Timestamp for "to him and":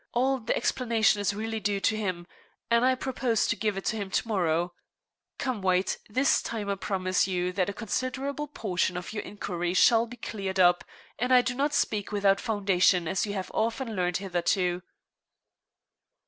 1.81-2.83